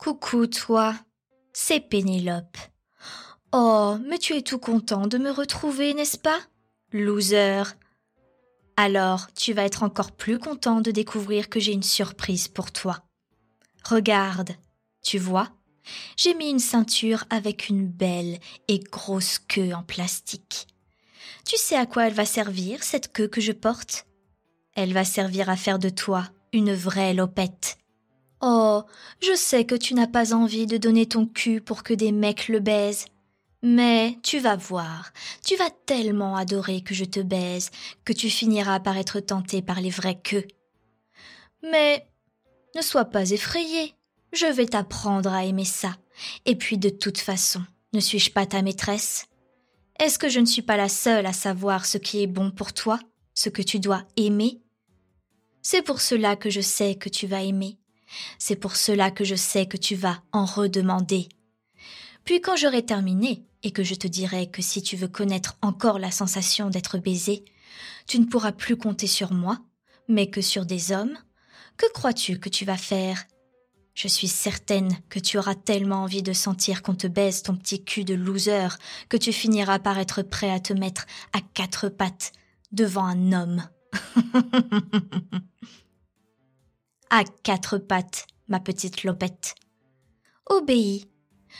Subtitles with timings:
[0.00, 0.94] Coucou, toi.
[1.52, 2.56] C'est Pénélope.
[3.52, 6.40] Oh, mais tu es tout content de me retrouver, n'est-ce pas?
[6.90, 7.64] Loser.
[8.78, 13.02] Alors, tu vas être encore plus content de découvrir que j'ai une surprise pour toi.
[13.84, 14.52] Regarde,
[15.02, 15.50] tu vois,
[16.16, 18.38] j'ai mis une ceinture avec une belle
[18.68, 20.66] et grosse queue en plastique.
[21.44, 24.06] Tu sais à quoi elle va servir, cette queue que je porte?
[24.74, 27.76] Elle va servir à faire de toi une vraie lopette.
[28.40, 28.82] Oh,
[29.20, 32.48] je sais que tu n'as pas envie de donner ton cul pour que des mecs
[32.48, 33.04] le baisent.
[33.62, 35.12] Mais tu vas voir,
[35.44, 37.70] tu vas tellement adorer que je te baise
[38.06, 40.46] que tu finiras par être tenté par les vraies queues.
[41.62, 42.06] Mais
[42.74, 43.94] ne sois pas effrayé,
[44.32, 45.96] je vais t'apprendre à aimer ça.
[46.46, 49.26] Et puis de toute façon, ne suis-je pas ta maîtresse?
[49.98, 52.72] Est-ce que je ne suis pas la seule à savoir ce qui est bon pour
[52.72, 52.98] toi,
[53.34, 54.62] ce que tu dois aimer?
[55.60, 57.79] C'est pour cela que je sais que tu vas aimer.
[58.38, 61.28] C'est pour cela que je sais que tu vas en redemander.
[62.24, 65.98] Puis quand j'aurai terminé, et que je te dirai que si tu veux connaître encore
[65.98, 67.44] la sensation d'être baisé,
[68.06, 69.58] tu ne pourras plus compter sur moi,
[70.08, 71.16] mais que sur des hommes,
[71.76, 73.24] que crois-tu que tu vas faire?
[73.94, 77.84] Je suis certaine que tu auras tellement envie de sentir qu'on te baise ton petit
[77.84, 78.68] cul de loser
[79.08, 82.32] que tu finiras par être prêt à te mettre à quatre pattes
[82.72, 83.62] devant un homme.
[87.10, 89.54] à quatre pattes, ma petite lopette.
[90.46, 91.08] Obéis.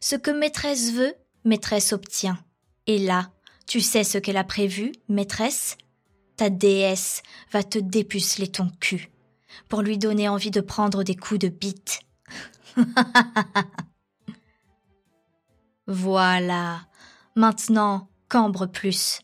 [0.00, 2.38] Ce que maîtresse veut, maîtresse obtient.
[2.86, 3.30] Et là,
[3.66, 5.76] tu sais ce qu'elle a prévu, maîtresse?
[6.36, 9.10] Ta déesse va te dépuceler ton cul
[9.68, 12.00] pour lui donner envie de prendre des coups de bite.
[15.86, 16.80] voilà.
[17.34, 19.20] Maintenant, cambre plus.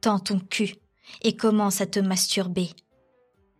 [0.00, 0.76] Tends ton cul
[1.22, 2.70] et commence à te masturber.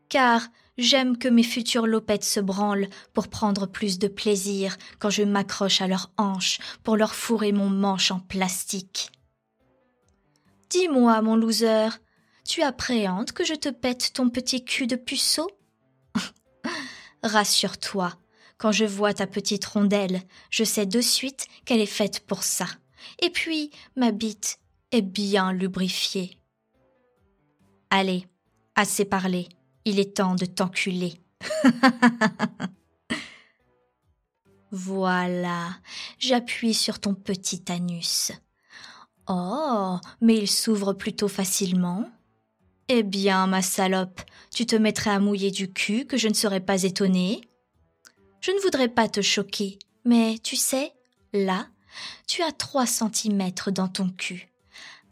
[0.08, 0.42] Car
[0.78, 5.80] J'aime que mes futures lopettes se branlent pour prendre plus de plaisir quand je m'accroche
[5.80, 9.10] à leurs hanches pour leur fourrer mon manche en plastique.
[10.68, 11.88] Dis-moi, mon loser,
[12.44, 15.48] tu appréhendes que je te pète ton petit cul de puceau?
[17.22, 18.12] Rassure-toi,
[18.58, 22.67] quand je vois ta petite rondelle, je sais de suite qu'elle est faite pour ça.
[23.22, 24.58] Et puis, ma bite
[24.92, 26.39] est bien lubrifiée.
[27.90, 28.27] Allez,
[28.74, 29.48] assez parlé.
[29.89, 31.14] Il est temps de t'enculer.
[34.73, 35.77] voilà,
[36.19, 38.33] j'appuie sur ton petit anus.
[39.29, 42.11] Oh, mais il s'ouvre plutôt facilement.
[42.89, 44.20] Eh bien, ma salope,
[44.52, 47.42] tu te mettrais à mouiller du cul que je ne serais pas étonnée.
[48.41, 50.95] Je ne voudrais pas te choquer, mais tu sais,
[51.33, 51.69] là,
[52.27, 54.52] tu as trois centimètres dans ton cul.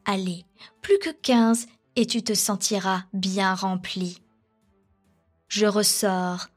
[0.04, 0.44] Allez,
[0.82, 4.23] plus que quinze, et tu te sentiras bien rempli
[5.54, 6.48] je ressors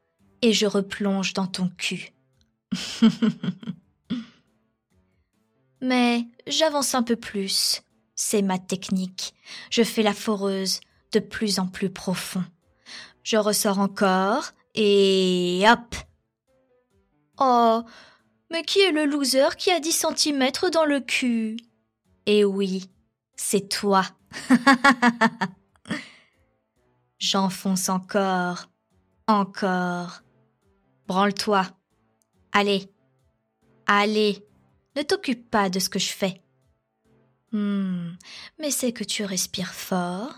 [0.42, 2.14] et je replonge dans ton cul.
[5.82, 7.84] Mais j'avance un peu plus.
[8.16, 9.36] C'est ma technique.
[9.70, 10.80] Je fais la foreuse
[11.12, 12.44] de plus en plus profond.
[13.22, 15.96] Je ressors encore et hop.
[17.40, 17.84] Oh,
[18.50, 21.58] mais qui est le loser qui a 10 centimètres dans le cul?
[22.26, 22.90] Eh oui,
[23.36, 24.08] c'est toi.
[27.20, 28.68] J'enfonce encore
[29.28, 30.22] encore.
[31.08, 31.68] Branle-toi.
[32.52, 32.90] Allez.
[33.86, 34.44] Allez.
[34.96, 36.42] Ne t'occupe pas de ce que je fais.
[37.52, 38.14] Hmm.
[38.60, 40.34] Mais c'est que tu respires fort.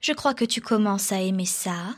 [0.00, 1.94] Je crois que tu commences à aimer ça.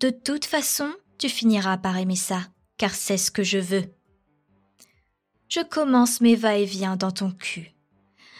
[0.00, 2.40] De toute façon, tu finiras par aimer ça,
[2.76, 3.84] car c'est ce que je veux.
[5.48, 7.74] Je commence mes va-et-vient dans ton cul.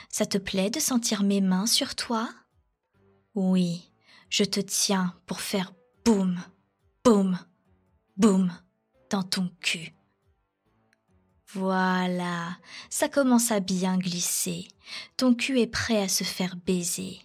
[0.09, 2.29] Ça te plaît de sentir mes mains sur toi?
[3.35, 3.91] Oui,
[4.31, 5.73] je te tiens pour faire
[6.05, 6.41] boum
[7.07, 7.39] boum,
[8.17, 8.53] boum,
[9.11, 9.95] dans ton cul.
[11.53, 12.57] Voilà,
[12.91, 14.67] ça commence à bien glisser.
[15.17, 17.21] Ton cul est prêt à se faire baiser.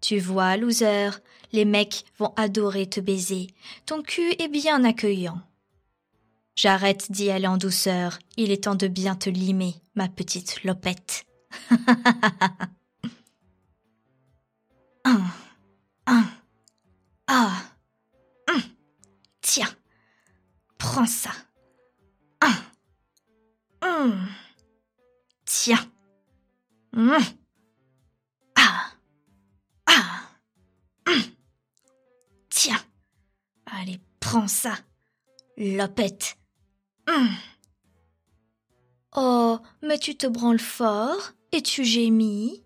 [0.00, 1.10] Tu vois, loser,
[1.52, 3.46] les mecs vont adorer te baiser.
[3.86, 5.40] Ton cul est bien accueillant.
[6.56, 8.18] J'arrête d'y aller en douceur.
[8.36, 11.24] Il est temps de bien te limer, ma petite lopette.
[15.04, 15.20] un,
[16.08, 16.24] un,
[17.28, 17.71] ah.
[20.92, 21.30] Prends ça.
[25.46, 25.90] Tiens.
[28.56, 28.92] Ah.
[29.86, 30.28] Ah.
[32.50, 32.80] Tiens.
[33.64, 34.74] Allez, prends ça.
[35.56, 36.36] Lopette.
[39.16, 42.64] Oh, mais tu te branles fort et tu gémis.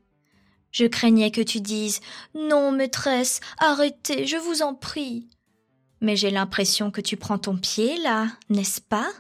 [0.73, 2.01] Je craignais que tu dises
[2.35, 5.29] Non, maîtresse, arrêtez, je vous en prie.
[6.01, 9.11] Mais j'ai l'impression que tu prends ton pied là, n'est-ce pas?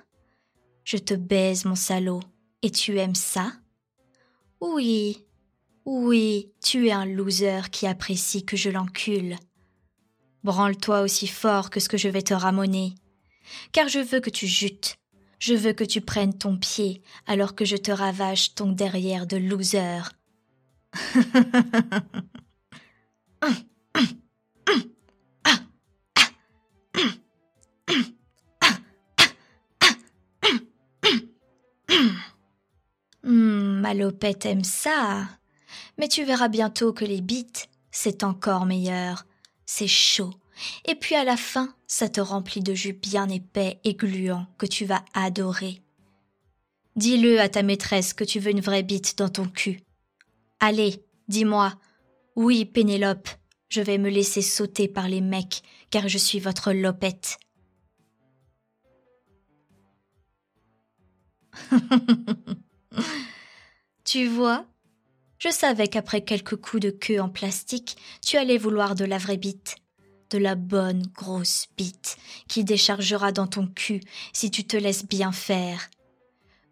[0.84, 2.20] Je te baise, mon salaud,
[2.62, 3.52] et tu aimes ça?
[4.61, 5.25] Oui,
[5.84, 9.37] oui, tu es un loser qui apprécie que je l'encule.
[10.44, 12.94] Branle-toi aussi fort que ce que je vais te ramoner,
[13.72, 14.96] car je veux que tu jutes,
[15.38, 19.37] je veux que tu prennes ton pied alors que je te ravage ton derrière de
[19.37, 20.02] loser.
[33.76, 35.28] Hum, Malopette aime ça.
[35.99, 39.26] Mais tu verras bientôt que les bites, c'est encore meilleur.
[39.67, 40.32] C'est chaud.
[40.87, 44.67] Et puis à la fin, ça te remplit de jus bien épais et gluant que
[44.67, 45.82] tu vas adorer.
[46.96, 49.82] Dis-le à ta maîtresse que tu veux une vraie bite dans ton cul.
[50.61, 51.75] Allez, dis-moi.
[52.37, 53.29] Oui, Pénélope,
[53.69, 57.38] je vais me laisser sauter par les mecs, car je suis votre lopette.
[64.17, 64.65] tu vois,
[65.39, 69.37] je savais qu'après quelques coups de queue en plastique, tu allais vouloir de la vraie
[69.37, 69.77] bite.
[70.31, 72.17] De la bonne grosse bite
[72.49, 74.01] qui déchargera dans ton cul
[74.33, 75.91] si tu te laisses bien faire.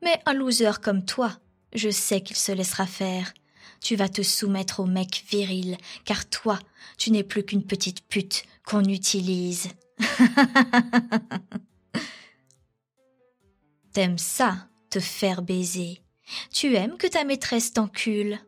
[0.03, 1.39] Mais un loser comme toi,
[1.75, 3.35] je sais qu'il se laissera faire.
[3.83, 5.77] Tu vas te soumettre au mec viril,
[6.07, 6.59] car toi,
[6.97, 9.69] tu n'es plus qu'une petite pute qu'on utilise.
[13.93, 16.04] T'aimes ça, te faire baiser.
[16.53, 18.39] Tu aimes que ta maîtresse t'encule.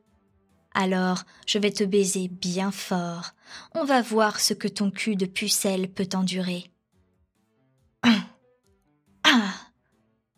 [0.74, 3.32] Alors, je vais te baiser bien fort.
[3.74, 6.70] On va voir ce que ton cul de pucelle peut endurer.
[9.22, 9.52] Ah,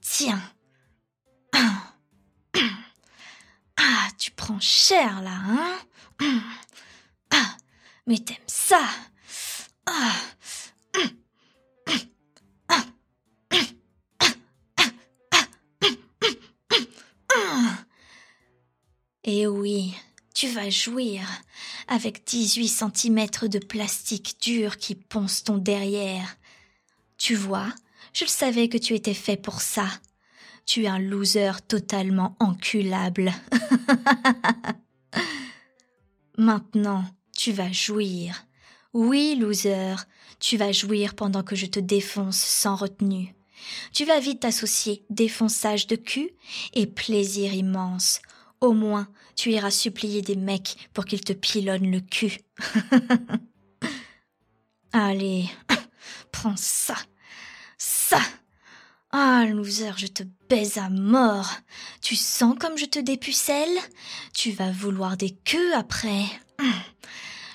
[0.01, 0.43] tiens.
[3.77, 5.79] Ah, tu prends cher là, hein?
[7.31, 7.57] Ah,
[8.07, 8.81] mais t'aimes ça
[9.87, 10.13] Ah.
[20.39, 21.27] Tu vas jouir
[21.89, 26.37] avec 18 centimètres de plastique dur qui ponce ton derrière.
[27.17, 27.67] Tu vois,
[28.13, 29.89] je le savais que tu étais fait pour ça.
[30.65, 33.33] Tu es un loser totalement enculable.
[36.39, 37.05] Maintenant,
[37.37, 38.47] tu vas jouir.
[38.93, 39.97] Oui, loser,
[40.39, 43.35] tu vas jouir pendant que je te défonce sans retenue.
[43.93, 46.31] Tu vas vite associer défonçage de cul
[46.75, 48.21] et plaisir immense.
[48.61, 52.39] Au moins, tu iras supplier des mecs pour qu'ils te pilonnent le cul.
[54.93, 55.49] Allez,
[56.33, 56.97] prends ça,
[57.77, 58.21] ça.
[59.11, 61.51] Ah, loser, je te baise à mort.
[62.03, 63.79] Tu sens comme je te dépucelle?
[64.35, 66.25] Tu vas vouloir des queues après?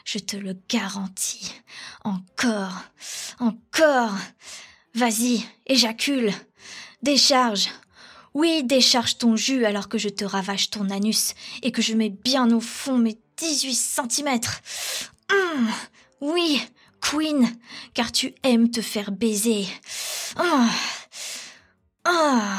[0.05, 1.53] Je te le garantis.
[2.03, 2.83] Encore,
[3.39, 4.13] encore.
[4.95, 6.33] Vas-y, éjacule.
[7.01, 7.69] Décharge.
[8.33, 12.09] Oui, décharge ton jus alors que je te ravage ton anus et que je mets
[12.09, 14.61] bien au fond mes 18 centimètres.
[15.31, 15.67] Hum,
[16.21, 16.61] oui,
[17.01, 17.55] Queen,
[17.93, 19.67] car tu aimes te faire baiser.
[20.35, 20.69] Ah,
[22.05, 22.49] ah,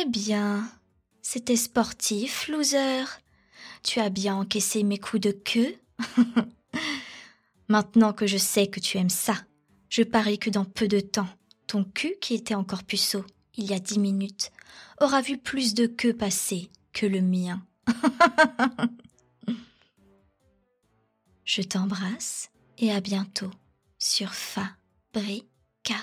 [0.00, 0.70] Eh bien,
[1.22, 3.04] c'était sportif, loser.
[3.82, 5.74] Tu as bien encaissé mes coups de queue.
[7.68, 9.34] Maintenant que je sais que tu aimes ça,
[9.88, 11.28] je parie que dans peu de temps,
[11.66, 13.24] ton cul, qui était encore puceau
[13.56, 14.52] il y a dix minutes,
[15.00, 17.60] aura vu plus de queue passer que le mien.
[21.44, 23.50] je t'embrasse et à bientôt
[23.98, 25.96] sur Fabrica.